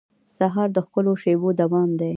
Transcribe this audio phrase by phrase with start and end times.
[0.35, 2.09] سهار د ښکلو شېبو دوام دی.